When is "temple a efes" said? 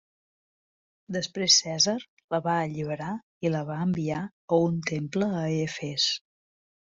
4.93-6.09